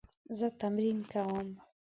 زه 0.37 0.47
تمرین 0.59 0.99
کوم 1.11 1.47